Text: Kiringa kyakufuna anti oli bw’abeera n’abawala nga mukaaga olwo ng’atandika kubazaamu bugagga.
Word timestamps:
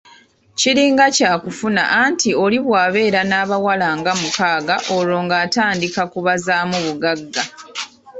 Kiringa 0.59 1.05
kyakufuna 1.15 1.83
anti 2.03 2.29
oli 2.43 2.57
bw’abeera 2.65 3.21
n’abawala 3.29 3.87
nga 3.99 4.11
mukaaga 4.21 4.75
olwo 4.95 5.17
ng’atandika 5.25 6.01
kubazaamu 6.13 6.77
bugagga. 6.85 7.43